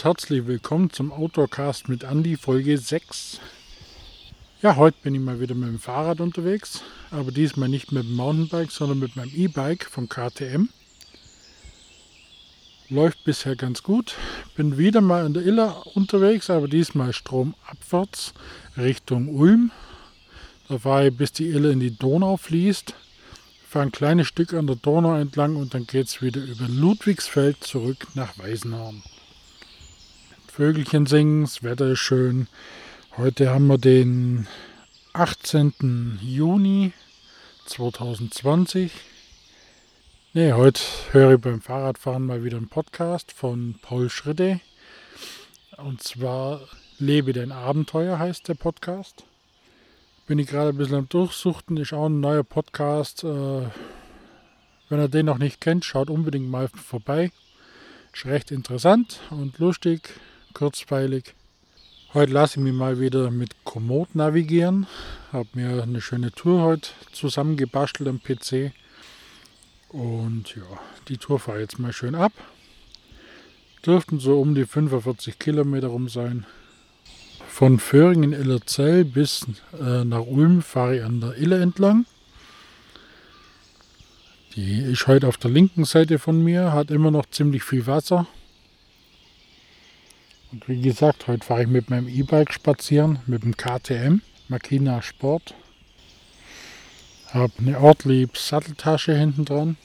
Und 0.00 0.04
herzlich 0.06 0.46
willkommen 0.46 0.88
zum 0.88 1.12
Outdoorcast 1.12 1.90
mit 1.90 2.04
Andy 2.04 2.38
Folge 2.38 2.78
6. 2.78 3.38
Ja, 4.62 4.76
heute 4.76 4.96
bin 5.02 5.14
ich 5.14 5.20
mal 5.20 5.40
wieder 5.40 5.54
mit 5.54 5.68
dem 5.68 5.78
Fahrrad 5.78 6.20
unterwegs, 6.20 6.80
aber 7.10 7.32
diesmal 7.32 7.68
nicht 7.68 7.92
mit 7.92 8.04
dem 8.04 8.16
Mountainbike, 8.16 8.70
sondern 8.70 8.98
mit 8.98 9.14
meinem 9.16 9.30
E-Bike 9.34 9.84
vom 9.84 10.08
KTM. 10.08 10.70
Läuft 12.88 13.24
bisher 13.24 13.56
ganz 13.56 13.82
gut. 13.82 14.14
Bin 14.56 14.78
wieder 14.78 15.02
mal 15.02 15.26
in 15.26 15.34
der 15.34 15.44
Iller 15.44 15.86
unterwegs, 15.94 16.48
aber 16.48 16.66
diesmal 16.66 17.12
stromabwärts 17.12 18.32
Richtung 18.78 19.28
Ulm. 19.28 19.70
Da 20.68 20.78
fahre 20.78 21.08
ich 21.08 21.16
bis 21.18 21.32
die 21.32 21.48
Iller 21.48 21.72
in 21.72 21.80
die 21.80 21.94
Donau 21.94 22.38
fließt. 22.38 22.94
Fahre 23.68 23.84
ein 23.84 23.92
kleines 23.92 24.28
Stück 24.28 24.54
an 24.54 24.66
der 24.66 24.76
Donau 24.76 25.14
entlang 25.16 25.56
und 25.56 25.74
dann 25.74 25.86
geht 25.86 26.06
es 26.06 26.22
wieder 26.22 26.42
über 26.42 26.68
Ludwigsfeld 26.68 27.62
zurück 27.62 28.06
nach 28.14 28.38
Weißenhorn. 28.38 29.02
Vögelchen 30.50 31.06
singen, 31.06 31.42
das 31.42 31.62
Wetter 31.62 31.92
ist 31.92 32.00
schön. 32.00 32.48
Heute 33.16 33.50
haben 33.50 33.68
wir 33.68 33.78
den 33.78 34.48
18. 35.12 36.18
Juni 36.20 36.92
2020. 37.66 38.90
Ne, 40.32 40.52
heute 40.54 40.82
höre 41.12 41.34
ich 41.34 41.40
beim 41.40 41.60
Fahrradfahren 41.60 42.26
mal 42.26 42.42
wieder 42.42 42.56
einen 42.56 42.68
Podcast 42.68 43.30
von 43.30 43.76
Paul 43.80 44.10
Schritte. 44.10 44.60
Und 45.76 46.02
zwar 46.02 46.60
Lebe 46.98 47.32
dein 47.32 47.52
Abenteuer 47.52 48.18
heißt 48.18 48.48
der 48.48 48.54
Podcast. 48.54 49.22
Bin 50.26 50.40
ich 50.40 50.48
gerade 50.48 50.70
ein 50.70 50.76
bisschen 50.76 50.96
am 50.96 51.08
Durchsuchten, 51.08 51.76
ist 51.76 51.92
auch 51.92 52.06
ein 52.06 52.18
neuer 52.18 52.44
Podcast. 52.44 53.22
Äh, 53.22 53.62
wenn 54.88 55.00
ihr 55.00 55.08
den 55.08 55.26
noch 55.26 55.38
nicht 55.38 55.60
kennt, 55.60 55.84
schaut 55.84 56.10
unbedingt 56.10 56.50
mal 56.50 56.68
vorbei. 56.68 57.30
Ist 58.12 58.26
recht 58.26 58.50
interessant 58.50 59.20
und 59.30 59.58
lustig, 59.58 60.10
kurzweilig. 60.52 61.34
Heute 62.12 62.32
lasse 62.32 62.58
ich 62.58 62.64
mich 62.64 62.72
mal 62.72 62.98
wieder 62.98 63.30
mit 63.30 63.64
Komoot 63.64 64.14
navigieren. 64.14 64.86
Habe 65.32 65.48
mir 65.54 65.82
eine 65.82 66.00
schöne 66.00 66.32
Tour 66.32 66.62
heute 66.62 66.90
zusammengebastelt 67.12 68.08
am 68.08 68.20
PC. 68.20 68.72
Und 69.90 70.56
ja, 70.56 70.62
die 71.08 71.18
Tour 71.18 71.38
fahre 71.38 71.60
jetzt 71.60 71.78
mal 71.78 71.92
schön 71.92 72.14
ab. 72.14 72.32
Dürften 73.86 74.18
so 74.18 74.40
um 74.40 74.54
die 74.54 74.66
45 74.66 75.38
Kilometer 75.38 75.88
rum 75.88 76.08
sein. 76.08 76.46
Von 77.48 77.78
Föhringen 77.78 78.32
Illerzell 78.32 79.04
bis 79.04 79.46
äh, 79.80 80.04
nach 80.04 80.26
Ulm 80.26 80.62
fahre 80.62 80.96
ich 80.96 81.04
an 81.04 81.20
der 81.20 81.36
Ille 81.36 81.60
entlang. 81.60 82.06
Die 84.56 84.80
ist 84.80 85.06
heute 85.06 85.28
auf 85.28 85.36
der 85.36 85.50
linken 85.50 85.84
Seite 85.84 86.18
von 86.18 86.42
mir, 86.42 86.72
hat 86.72 86.90
immer 86.90 87.10
noch 87.10 87.26
ziemlich 87.30 87.62
viel 87.62 87.86
Wasser. 87.86 88.26
Und 90.52 90.68
wie 90.68 90.80
gesagt, 90.80 91.28
heute 91.28 91.46
fahre 91.46 91.62
ich 91.62 91.68
mit 91.68 91.90
meinem 91.90 92.08
E-Bike 92.08 92.52
spazieren, 92.52 93.20
mit 93.26 93.44
dem 93.44 93.56
KTM, 93.56 94.20
Makina 94.48 95.00
Sport. 95.00 95.54
Habe 97.32 97.52
eine 97.58 97.78
Ortlieb 97.78 98.36
Satteltasche 98.36 99.16
hinten 99.16 99.44
dran. 99.44 99.76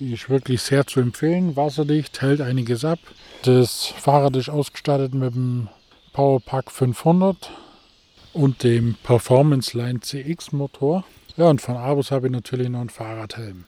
Die 0.00 0.14
ist 0.14 0.28
wirklich 0.28 0.62
sehr 0.62 0.86
zu 0.86 1.00
empfehlen, 1.00 1.56
wasserdicht, 1.56 2.20
hält 2.20 2.40
einiges 2.40 2.84
ab. 2.84 2.98
Das 3.42 3.86
Fahrrad 3.86 4.34
ist 4.34 4.48
ausgestattet 4.48 5.14
mit 5.14 5.34
dem 5.34 5.68
Powerpack 6.12 6.70
500 6.72 7.50
und 8.32 8.64
dem 8.64 8.96
Performance 9.04 9.76
Line 9.76 10.00
CX 10.00 10.50
Motor. 10.52 11.04
Ja, 11.36 11.48
und 11.48 11.60
von 11.60 11.76
Abus 11.76 12.10
habe 12.10 12.26
ich 12.26 12.32
natürlich 12.32 12.68
noch 12.68 12.80
einen 12.80 12.90
Fahrradhelm. 12.90 13.64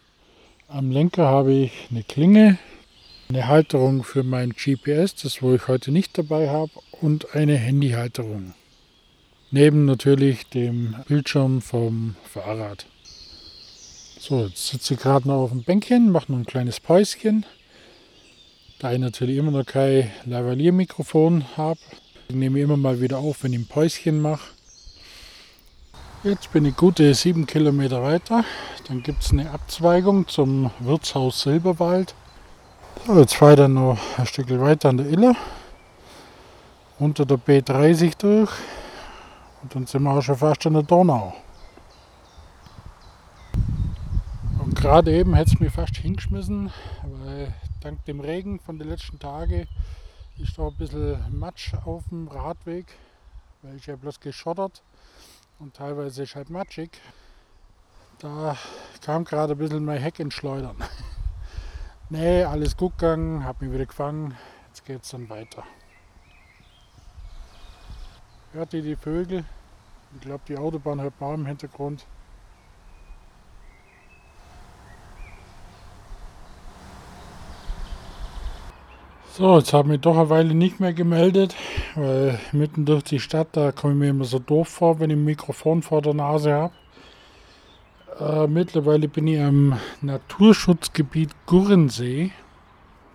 Am 0.66 0.91
Lenker 0.91 1.26
habe 1.26 1.53
ich 1.53 1.72
eine 1.91 2.03
Klinge, 2.03 2.59
eine 3.30 3.46
Halterung 3.46 4.02
für 4.02 4.24
mein 4.24 4.50
GPS, 4.50 5.14
das 5.14 5.41
wo 5.41 5.54
ich 5.54 5.68
heute 5.68 5.92
nicht 5.92 6.18
dabei 6.18 6.48
habe, 6.48 6.72
und 7.00 7.34
eine 7.34 7.56
Handyhalterung. 7.56 8.54
Neben 9.52 9.84
natürlich 9.84 10.48
dem 10.48 10.96
Bildschirm 11.06 11.62
vom 11.62 12.16
Fahrrad. 12.24 12.86
So, 14.18 14.46
jetzt 14.46 14.66
sitze 14.66 14.94
ich 14.94 15.00
gerade 15.00 15.28
noch 15.28 15.42
auf 15.44 15.50
dem 15.50 15.62
Bänkchen, 15.62 16.10
mache 16.10 16.32
noch 16.32 16.38
ein 16.38 16.46
kleines 16.46 16.80
Päuschen. 16.80 17.46
Da 18.80 18.92
ich 18.92 18.98
natürlich 18.98 19.36
immer 19.36 19.52
noch 19.52 19.64
kein 19.64 20.10
Lavalier-Mikrofon 20.26 21.56
habe, 21.56 21.80
nehme 22.32 22.58
ich 22.58 22.64
immer 22.64 22.76
mal 22.76 23.00
wieder 23.00 23.18
auf, 23.18 23.44
wenn 23.44 23.52
ich 23.52 23.60
ein 23.60 23.66
Päuschen 23.66 24.20
mache. 24.20 24.50
Jetzt 26.24 26.52
bin 26.52 26.64
ich 26.64 26.76
gute 26.76 27.14
sieben 27.14 27.47
Kilometer 27.47 28.02
weiter. 28.02 28.44
Dann 28.88 29.04
gibt 29.04 29.22
es 29.22 29.30
eine 29.30 29.50
Abzweigung 29.50 30.26
zum 30.26 30.72
Wirtshaus 30.80 31.42
Silberwald. 31.42 32.14
So, 33.06 33.18
jetzt 33.18 33.40
weiter 33.40 33.66
noch 33.66 33.98
ein 34.18 34.26
Stück 34.26 34.50
weiter 34.60 34.90
an 34.90 34.98
der 34.98 35.06
Iller. 35.06 35.34
Unter 36.98 37.24
der 37.24 37.38
B30 37.38 38.18
durch. 38.18 38.50
Und 39.62 39.74
dann 39.74 39.86
sind 39.86 40.02
wir 40.02 40.10
auch 40.10 40.20
schon 40.20 40.36
fast 40.36 40.66
an 40.66 40.74
der 40.74 40.82
Donau. 40.82 41.34
Und 44.58 44.76
gerade 44.76 45.12
eben 45.12 45.34
hätte 45.34 45.52
es 45.54 45.60
mich 45.60 45.72
fast 45.72 45.96
hingeschmissen, 45.96 46.70
weil 47.02 47.54
dank 47.80 48.04
dem 48.04 48.20
Regen 48.20 48.60
von 48.60 48.78
den 48.78 48.90
letzten 48.90 49.18
Tagen 49.18 49.66
ist 50.36 50.58
da 50.58 50.66
ein 50.66 50.76
bisschen 50.76 51.38
Matsch 51.38 51.72
auf 51.86 52.04
dem 52.10 52.28
Radweg, 52.28 52.86
weil 53.62 53.76
ich 53.76 53.86
ja 53.86 53.96
bloß 53.96 54.20
geschottert 54.20 54.82
und 55.58 55.74
teilweise 55.74 56.24
ist 56.24 56.36
halt 56.36 56.50
matschig. 56.50 56.90
Da 58.18 58.58
kam 59.00 59.24
gerade 59.24 59.54
ein 59.54 59.58
bisschen 59.58 59.86
mein 59.86 60.00
Heck 60.00 60.18
ins 60.18 60.34
Schleudern. 60.34 60.76
Nee, 62.12 62.43
alles 62.43 62.76
gut 62.76 62.98
gegangen, 62.98 63.44
hab 63.44 63.62
mich 63.62 63.72
wieder 63.72 63.87
gefangen. 63.87 64.37
Jetzt 64.66 64.84
geht's 64.84 65.10
dann 65.10 65.31
weiter. 65.31 65.62
Hört 68.53 68.75
ihr 68.75 68.82
die 68.82 68.97
Vögel? 68.97 69.44
Ich 70.16 70.22
glaube, 70.22 70.43
die 70.48 70.59
Autobahn 70.59 71.00
hört 71.00 71.21
man 71.21 71.34
im 71.34 71.47
Hintergrund. 71.47 72.04
So, 79.31 79.59
jetzt 79.59 79.72
habe 79.72 79.87
ich 79.87 79.92
mich 79.92 80.00
doch 80.00 80.19
eine 80.19 80.31
Weile 80.31 80.53
nicht 80.53 80.81
mehr 80.81 80.92
gemeldet, 80.92 81.54
weil 81.94 82.41
mitten 82.50 82.87
durch 82.87 83.04
die 83.04 83.21
Stadt, 83.21 83.50
da 83.53 83.71
komme 83.71 83.92
ich 83.92 83.98
mir 84.00 84.09
immer 84.09 84.25
so 84.25 84.41
doof 84.41 84.66
vor, 84.66 84.98
wenn 84.98 85.10
ich 85.10 85.16
ein 85.16 85.25
Mikrofon 85.25 85.82
vor 85.82 86.03
der 86.03 86.15
Nase 86.15 86.53
habe. 86.53 86.75
Äh, 88.19 88.47
mittlerweile 88.48 89.09
bin 89.09 89.26
ich 89.26 89.41
am 89.41 89.78
Naturschutzgebiet 90.00 91.31
Gurrensee 91.47 92.32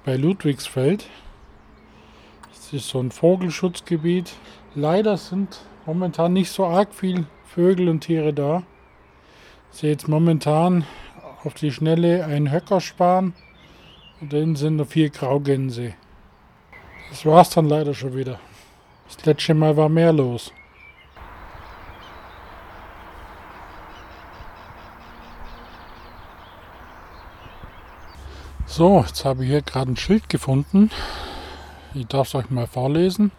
bei 0.06 0.16
Ludwigsfeld. 0.16 1.08
Das 2.50 2.74
ist 2.74 2.90
so 2.90 3.00
ein 3.00 3.12
Vogelschutzgebiet. 3.12 4.34
Leider 4.74 5.18
sind 5.18 5.62
momentan 5.86 6.34
nicht 6.34 6.52
so 6.52 6.66
arg 6.66 6.94
viel 6.94 7.26
Vögel 7.46 7.90
und 7.90 8.02
Tiere 8.02 8.34
da. 8.34 8.64
Ich 9.72 9.80
sehe 9.80 9.92
jetzt 9.92 10.08
momentan 10.08 10.86
auf 11.44 11.54
die 11.54 11.72
Schnelle 11.72 12.26
einen 12.26 12.52
Höckerspan 12.52 13.34
und 14.22 14.34
dann 14.34 14.56
sind 14.56 14.78
noch 14.78 14.88
vier 14.88 15.10
Graugänse. 15.10 15.94
Das 17.10 17.26
war 17.26 17.42
es 17.42 17.50
dann 17.50 17.68
leider 17.68 17.94
schon 17.94 18.16
wieder. 18.16 18.40
Das 19.08 19.26
letzte 19.26 19.54
Mal 19.54 19.78
war 19.78 19.90
mehr 19.90 20.14
los. 20.14 20.52
So, 28.78 29.00
jetzt 29.08 29.24
habe 29.24 29.46
ich 29.46 29.52
hier 29.52 29.62
gerade 29.62 29.94
ein 29.94 29.96
Schild 29.96 30.28
gefunden. 30.28 30.92
Ich 31.94 32.08
darf 32.08 32.28
es 32.28 32.36
euch 32.36 32.50
mal 32.50 32.68
vorlesen. 32.68 33.32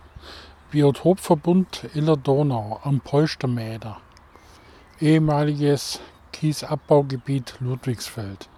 Biotopverbund 0.70 1.90
Iller 1.92 2.16
Donau 2.16 2.80
am 2.82 3.00
Polstermäder. 3.00 3.98
Ehemaliges 4.98 6.00
Kiesabbaugebiet 6.32 7.56
Ludwigsfeld. 7.60 8.48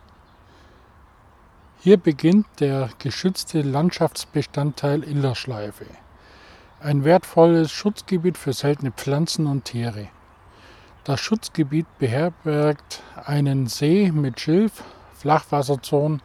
Hier 1.81 1.97
beginnt 1.97 2.47
der 2.61 2.91
geschützte 3.00 3.62
Landschaftsbestandteil 3.62 5.03
Illerschleife. 5.03 5.87
Ein 6.79 7.03
wertvolles 7.03 7.73
Schutzgebiet 7.73 8.38
für 8.38 8.53
seltene 8.53 8.93
Pflanzen 8.93 9.49
und 9.49 9.64
Tiere. 9.64 10.11
Das 11.03 11.19
Schutzgebiet 11.19 11.87
beherbergt 11.99 13.03
einen 13.17 13.67
See 13.67 14.12
mit 14.12 14.38
Schilf, 14.38 14.85
Flachwasserzonen 15.14 16.23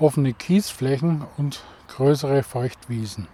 offene 0.00 0.32
Kiesflächen 0.32 1.24
und 1.36 1.62
größere 1.88 2.42
Feuchtwiesen. 2.42 3.28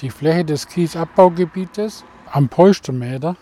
Die 0.00 0.10
Fläche 0.10 0.44
des 0.44 0.68
Kiesabbaugebietes 0.68 2.04
am 2.30 2.48
Polstermäder 2.48 3.36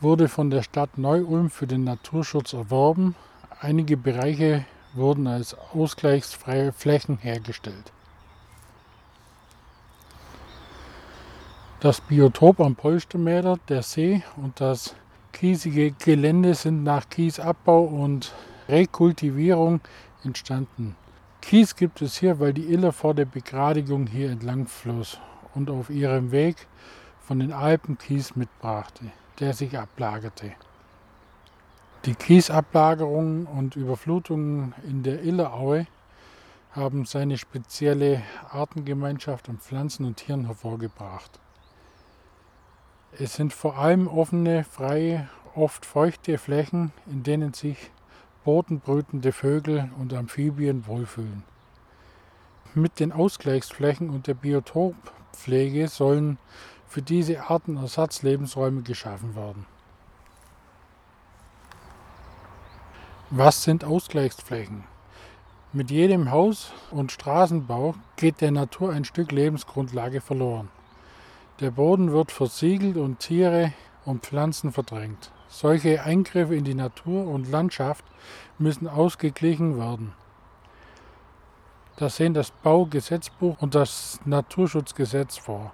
wurde 0.00 0.28
von 0.28 0.50
der 0.50 0.62
Stadt 0.62 0.96
Neu-Ulm 0.96 1.50
für 1.50 1.66
den 1.66 1.84
Naturschutz 1.84 2.52
erworben. 2.52 3.14
Einige 3.60 3.96
Bereiche 3.96 4.64
wurden 4.94 5.26
als 5.26 5.56
ausgleichsfreie 5.74 6.72
Flächen 6.72 7.18
hergestellt. 7.18 7.92
Das 11.80 12.00
Biotop 12.00 12.60
am 12.60 12.74
Polstermäder, 12.74 13.58
der 13.68 13.82
See 13.82 14.22
und 14.36 14.60
das 14.60 14.94
kiesige 15.32 15.92
Gelände 15.92 16.54
sind 16.54 16.82
nach 16.82 17.08
Kiesabbau 17.08 17.84
und 17.84 18.32
Rekultivierung 18.68 19.80
entstanden. 20.24 20.96
Kies 21.40 21.76
gibt 21.76 22.02
es 22.02 22.18
hier, 22.18 22.40
weil 22.40 22.52
die 22.52 22.72
Iller 22.72 22.92
vor 22.92 23.14
der 23.14 23.24
Begradigung 23.24 24.06
hier 24.06 24.30
entlang 24.30 24.66
floss 24.66 25.18
und 25.54 25.70
auf 25.70 25.90
ihrem 25.90 26.30
Weg 26.30 26.66
von 27.20 27.40
den 27.40 27.52
Alpen 27.52 27.98
Kies 27.98 28.36
mitbrachte, 28.36 29.04
der 29.40 29.54
sich 29.54 29.78
ablagerte. 29.78 30.52
Die 32.04 32.14
Kiesablagerungen 32.14 33.46
und 33.46 33.76
Überflutungen 33.76 34.74
in 34.84 35.02
der 35.02 35.22
Illeraue 35.22 35.86
haben 36.70 37.04
seine 37.04 37.38
spezielle 37.38 38.22
Artengemeinschaft 38.50 39.48
an 39.48 39.58
Pflanzen 39.58 40.06
und 40.06 40.16
Tieren 40.16 40.46
hervorgebracht. 40.46 41.40
Es 43.18 43.34
sind 43.34 43.52
vor 43.52 43.78
allem 43.78 44.06
offene, 44.06 44.64
freie, 44.64 45.28
oft 45.54 45.84
feuchte 45.84 46.38
Flächen, 46.38 46.92
in 47.06 47.22
denen 47.22 47.52
sich 47.52 47.90
bodenbrütende 48.48 49.32
Vögel 49.32 49.90
und 49.98 50.14
Amphibien 50.14 50.86
wohlfühlen. 50.86 51.42
Mit 52.74 52.98
den 52.98 53.12
Ausgleichsflächen 53.12 54.08
und 54.08 54.26
der 54.26 54.32
Biotoppflege 54.32 55.86
sollen 55.88 56.38
für 56.86 57.02
diese 57.02 57.50
Arten 57.50 57.76
Ersatzlebensräume 57.76 58.80
geschaffen 58.80 59.36
werden. 59.36 59.66
Was 63.28 63.64
sind 63.64 63.84
Ausgleichsflächen? 63.84 64.84
Mit 65.74 65.90
jedem 65.90 66.30
Haus- 66.30 66.72
und 66.90 67.12
Straßenbau 67.12 67.96
geht 68.16 68.40
der 68.40 68.52
Natur 68.52 68.94
ein 68.94 69.04
Stück 69.04 69.30
Lebensgrundlage 69.30 70.22
verloren. 70.22 70.70
Der 71.60 71.70
Boden 71.70 72.12
wird 72.12 72.32
versiegelt 72.32 72.96
und 72.96 73.18
Tiere 73.18 73.74
und 74.06 74.24
Pflanzen 74.24 74.72
verdrängt. 74.72 75.32
Solche 75.48 76.02
Eingriffe 76.02 76.54
in 76.54 76.64
die 76.64 76.74
Natur 76.74 77.26
und 77.26 77.50
Landschaft 77.50 78.04
müssen 78.58 78.86
ausgeglichen 78.86 79.78
werden. 79.78 80.12
Das 81.96 82.16
sehen 82.16 82.34
das 82.34 82.50
Baugesetzbuch 82.50 83.56
und 83.60 83.74
das 83.74 84.20
Naturschutzgesetz 84.24 85.36
vor. 85.38 85.72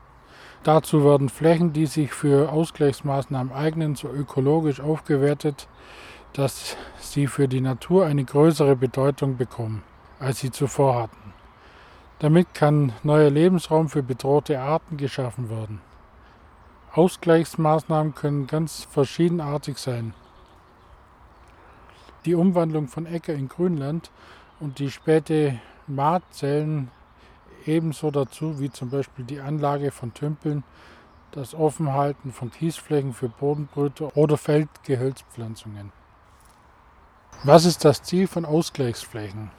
Dazu 0.63 1.05
werden 1.05 1.29
Flächen, 1.29 1.75
die 1.75 1.87
sich 1.87 2.13
für 2.13 2.51
Ausgleichsmaßnahmen 2.51 3.53
eignen, 3.53 3.97
so 3.97 4.09
ökologisch 4.09 4.81
aufgewertet, 4.81 5.69
dass 6.33 6.77
sie 6.99 7.27
für 7.27 7.49
die 7.49 7.61
Natur 7.61 8.07
eine 8.07 8.25
größere 8.25 8.75
Bedeutung 8.75 9.37
bekommen, 9.37 9.83
als 10.19 10.41
sie 10.41 10.51
zuvor 10.51 11.03
hatten. 11.03 11.35
Damit 12.21 12.55
kann 12.55 12.93
neuer 13.03 13.29
Lebensraum 13.29 13.91
für 13.91 14.03
bedrohte 14.03 14.59
Arten 14.59 14.97
geschaffen 14.97 15.51
werden. 15.51 15.81
Ausgleichsmaßnahmen 16.95 18.15
können 18.15 18.47
ganz 18.47 18.87
verschiedenartig 18.89 19.79
sein. 19.79 20.15
Die 22.25 22.37
Umwandlung 22.37 22.87
von 22.87 23.05
Äcker 23.05 23.35
in 23.35 23.49
Grünland 23.49 24.13
und 24.61 24.79
die 24.79 24.93
späte 24.93 25.59
Maat 25.89 26.23
zählen 26.31 26.91
ebenso 27.67 28.13
dazu 28.13 28.61
wie 28.61 28.71
zum 28.71 28.91
Beispiel 28.91 29.25
die 29.25 29.41
Anlage 29.41 29.91
von 29.91 30.15
Tümpeln, 30.15 30.63
das 31.33 31.53
Offenhalten 31.53 32.33
von 32.33 32.53
Kiesflächen 32.53 33.13
für 33.13 33.29
Bodenbrüter 33.29 34.17
oder 34.17 34.39
Feldgehölzpflanzungen. 34.39 35.91
Was 37.43 37.65
ist 37.65 37.85
das 37.85 38.05
Ziel 38.05 38.29
von 38.29 38.45
Ausgleichsflächen? 38.45 39.51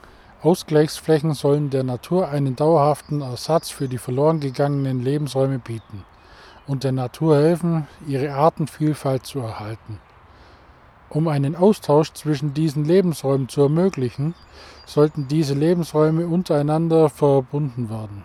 Ausgleichsflächen 0.42 1.34
sollen 1.34 1.68
der 1.68 1.84
Natur 1.84 2.28
einen 2.30 2.56
dauerhaften 2.56 3.20
Ersatz 3.20 3.68
für 3.68 3.88
die 3.88 3.98
verloren 3.98 4.40
gegangenen 4.40 5.02
Lebensräume 5.02 5.58
bieten 5.58 6.02
und 6.66 6.84
der 6.84 6.92
Natur 6.92 7.36
helfen, 7.36 7.86
ihre 8.06 8.32
Artenvielfalt 8.32 9.26
zu 9.26 9.40
erhalten. 9.40 10.00
Um 11.08 11.28
einen 11.28 11.54
Austausch 11.54 12.12
zwischen 12.12 12.52
diesen 12.52 12.84
Lebensräumen 12.84 13.48
zu 13.48 13.62
ermöglichen, 13.62 14.34
sollten 14.86 15.28
diese 15.28 15.54
Lebensräume 15.54 16.26
untereinander 16.26 17.08
verbunden 17.08 17.88
werden. 17.88 18.24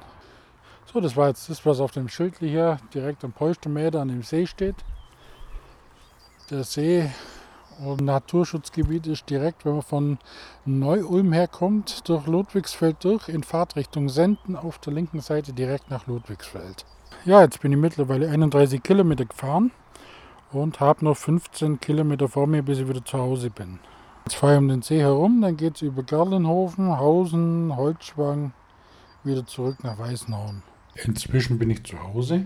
So, 0.92 1.00
das 1.00 1.16
war 1.16 1.30
jetzt 1.30 1.50
das, 1.50 1.66
was 1.66 1.80
auf 1.80 1.92
dem 1.92 2.10
Schild 2.10 2.40
hier 2.40 2.78
direkt 2.94 3.24
am 3.24 3.32
Polstermäder 3.32 4.02
an 4.02 4.10
dem 4.10 4.24
See 4.24 4.46
steht. 4.48 4.76
Der 6.50 6.64
See 6.64 7.10
und 7.80 8.02
Naturschutzgebiet 8.02 9.08
ist 9.08 9.30
direkt, 9.30 9.64
wenn 9.64 9.74
man 9.74 9.82
von 9.84 10.18
Neu-Ulm 10.66 11.32
herkommt, 11.32 12.08
durch 12.10 12.28
Ludwigsfeld 12.28 13.04
durch, 13.04 13.30
in 13.30 13.44
Fahrtrichtung 13.44 14.10
Senden 14.10 14.56
auf 14.56 14.80
der 14.80 14.94
linken 14.94 15.22
Seite 15.22 15.54
direkt 15.54 15.90
nach 15.90 16.08
Ludwigsfeld. 16.08 16.86
Ja, 17.24 17.44
jetzt 17.44 17.62
bin 17.62 17.72
ich 17.72 17.78
mittlerweile 17.78 18.30
31 18.30 18.82
Kilometer 18.82 19.26
gefahren 19.26 19.70
und 20.52 20.80
habe 20.80 21.06
noch 21.06 21.16
15 21.16 21.80
Kilometer 21.80 22.28
vor 22.28 22.48
mir, 22.48 22.64
bis 22.64 22.80
ich 22.80 22.90
wieder 22.90 23.06
zu 23.06 23.20
Hause 23.20 23.52
bin. 23.52 23.78
Jetzt 24.26 24.38
fahre 24.38 24.54
ich 24.54 24.58
um 24.58 24.68
den 24.68 24.82
See 24.82 25.00
herum, 25.00 25.40
dann 25.40 25.56
geht 25.56 25.76
es 25.76 25.84
über 25.84 26.02
Gerlenhofen, 26.02 26.98
Hausen, 26.98 27.76
Holzschwang, 27.76 28.54
wieder 29.24 29.46
zurück 29.46 29.84
nach 29.84 30.00
Weißenhorn. 30.00 30.64
Inzwischen 30.96 31.60
bin 31.60 31.70
ich 31.70 31.84
zu 31.84 32.02
Hause 32.02 32.46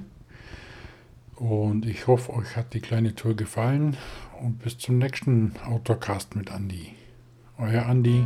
und 1.37 1.85
ich 1.85 2.07
hoffe, 2.07 2.33
euch 2.33 2.57
hat 2.57 2.73
die 2.73 2.81
kleine 2.81 3.15
Tour 3.15 3.33
gefallen 3.33 3.95
und 4.41 4.59
bis 4.59 4.77
zum 4.77 4.97
nächsten 4.97 5.53
Outdoorcast 5.65 6.35
mit 6.35 6.51
Andi. 6.51 6.93
Euer 7.57 7.85
Andi. 7.85 8.25